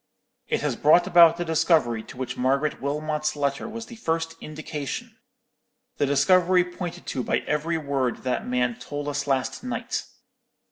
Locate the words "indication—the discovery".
4.41-6.63